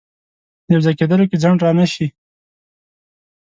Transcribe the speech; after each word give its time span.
یو 0.73 0.79
ځای 0.85 0.93
کېدلو 0.99 1.29
کې 1.29 1.37
ځنډ 1.43 1.57
رانه 1.65 1.85
شي. 1.93 2.07